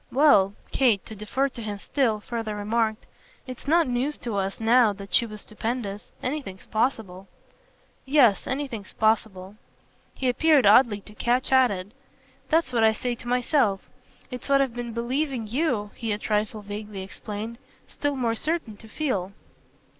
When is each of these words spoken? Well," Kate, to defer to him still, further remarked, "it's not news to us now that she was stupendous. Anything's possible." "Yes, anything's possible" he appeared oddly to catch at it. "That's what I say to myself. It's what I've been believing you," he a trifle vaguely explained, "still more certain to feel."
Well," 0.11 0.55
Kate, 0.71 1.05
to 1.05 1.15
defer 1.15 1.47
to 1.49 1.61
him 1.61 1.77
still, 1.77 2.19
further 2.19 2.55
remarked, 2.55 3.05
"it's 3.45 3.67
not 3.67 3.85
news 3.87 4.17
to 4.23 4.35
us 4.35 4.59
now 4.59 4.93
that 4.93 5.13
she 5.13 5.27
was 5.27 5.41
stupendous. 5.41 6.11
Anything's 6.23 6.65
possible." 6.65 7.27
"Yes, 8.03 8.47
anything's 8.47 8.93
possible" 8.93 9.57
he 10.15 10.27
appeared 10.27 10.65
oddly 10.65 11.01
to 11.01 11.13
catch 11.13 11.51
at 11.51 11.69
it. 11.69 11.91
"That's 12.49 12.73
what 12.73 12.83
I 12.83 12.93
say 12.93 13.13
to 13.13 13.27
myself. 13.27 13.87
It's 14.31 14.49
what 14.49 14.59
I've 14.59 14.73
been 14.73 14.93
believing 14.93 15.45
you," 15.45 15.91
he 15.93 16.11
a 16.11 16.17
trifle 16.17 16.63
vaguely 16.63 17.03
explained, 17.03 17.59
"still 17.87 18.15
more 18.15 18.33
certain 18.33 18.77
to 18.77 18.87
feel." 18.87 19.31